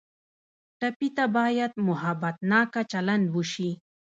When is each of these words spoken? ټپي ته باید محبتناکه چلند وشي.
ټپي 0.79 1.09
ته 1.17 1.25
باید 1.37 1.71
محبتناکه 1.87 2.81
چلند 2.91 3.25
وشي. 3.35 3.71